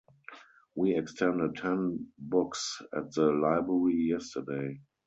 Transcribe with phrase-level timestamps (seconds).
[0.73, 4.81] We extended ten books at the library yesterday.